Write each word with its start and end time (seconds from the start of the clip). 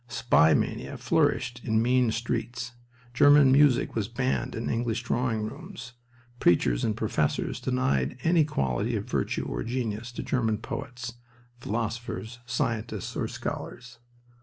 Spy 0.07 0.55
mania 0.55 0.97
flourished 0.97 1.61
in 1.63 1.79
mean 1.79 2.09
streets, 2.11 2.71
German 3.13 3.51
music 3.51 3.93
was 3.93 4.07
banned 4.07 4.55
in 4.55 4.67
English 4.67 5.03
drawing 5.03 5.43
rooms. 5.43 5.93
Preachers 6.39 6.83
and 6.83 6.97
professors 6.97 7.59
denied 7.59 8.17
any 8.23 8.43
quality 8.43 8.95
of 8.95 9.05
virtue 9.05 9.45
or 9.45 9.61
genius 9.61 10.11
to 10.13 10.23
German 10.23 10.57
poets, 10.57 11.13
philosophers, 11.59 12.39
scientists, 12.47 13.15
or 13.15 13.27
scholars. 13.27 13.99